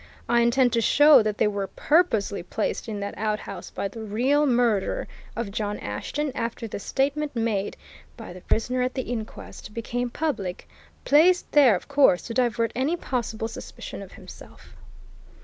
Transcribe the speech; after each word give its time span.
"I 0.27 0.39
intend 0.41 0.73
to 0.73 0.81
show 0.81 1.21
that 1.21 1.37
they 1.37 1.47
were 1.47 1.67
purposely 1.67 2.41
placed 2.41 2.89
in 2.89 2.99
that 3.01 3.15
outhouse 3.19 3.69
by 3.69 3.87
the 3.87 4.01
real 4.01 4.47
murderer 4.47 5.07
of 5.35 5.51
John 5.51 5.77
Ashton 5.77 6.31
after 6.33 6.67
the 6.67 6.79
statement 6.79 7.35
made 7.35 7.77
by 8.17 8.33
the 8.33 8.41
prisoner 8.41 8.81
at 8.81 8.95
the 8.95 9.03
inquest 9.03 9.75
became 9.75 10.09
public 10.09 10.67
placed 11.05 11.51
there, 11.51 11.75
of 11.75 11.87
course, 11.87 12.23
to 12.23 12.33
divert 12.33 12.71
any 12.73 12.97
possible 12.97 13.47
suspicion 13.47 14.01
of 14.01 14.13
himself. 14.13 14.75